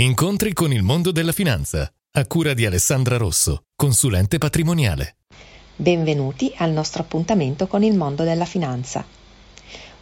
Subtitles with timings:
[0.00, 5.16] Incontri con il mondo della finanza, a cura di Alessandra Rosso, consulente patrimoniale.
[5.74, 9.04] Benvenuti al nostro appuntamento con il mondo della finanza.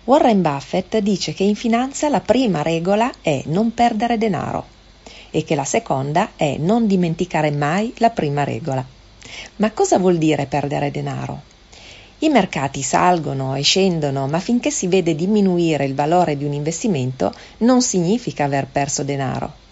[0.04, 4.66] Warren Buffett dice che in finanza la prima regola è non perdere denaro
[5.30, 8.84] e che la seconda è non dimenticare mai la prima regola.
[9.56, 11.40] Ma cosa vuol dire perdere denaro?
[12.18, 17.32] I mercati salgono e scendono, ma finché si vede diminuire il valore di un investimento
[17.60, 19.64] non significa aver perso denaro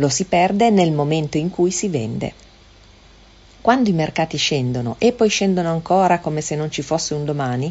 [0.00, 2.32] lo si perde nel momento in cui si vende.
[3.60, 7.70] Quando i mercati scendono e poi scendono ancora come se non ci fosse un domani,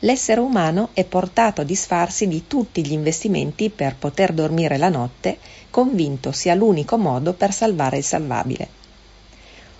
[0.00, 5.36] l'essere umano è portato a disfarsi di tutti gli investimenti per poter dormire la notte,
[5.68, 8.68] convinto sia l'unico modo per salvare il salvabile.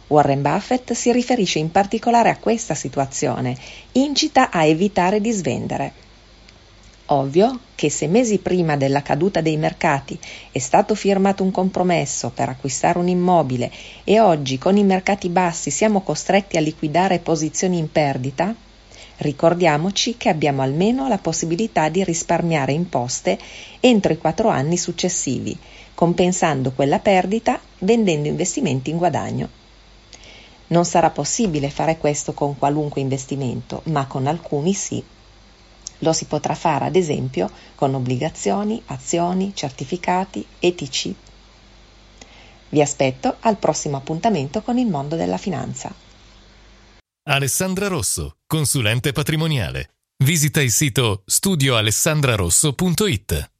[0.08, 3.56] Warren Buffett si riferisce in particolare a questa situazione,
[3.92, 5.92] incita a evitare di svendere.
[7.08, 10.18] Ovvio che se mesi prima della caduta dei mercati
[10.50, 13.70] è stato firmato un compromesso per acquistare un immobile
[14.02, 18.52] e oggi con i mercati bassi siamo costretti a liquidare posizioni in perdita,
[19.18, 23.38] ricordiamoci che abbiamo almeno la possibilità di risparmiare imposte
[23.78, 25.56] entro i quattro anni successivi,
[25.94, 29.48] compensando quella perdita vendendo investimenti in guadagno.
[30.68, 35.00] Non sarà possibile fare questo con qualunque investimento, ma con alcuni sì.
[36.00, 41.14] Lo si potrà fare ad esempio con obbligazioni, azioni, certificati, ETC.
[42.68, 45.92] Vi aspetto al prossimo appuntamento con il mondo della finanza.
[47.28, 49.94] Alessandra Rosso, consulente patrimoniale.
[50.22, 53.50] Visita il sito studioalessandrarosso.it.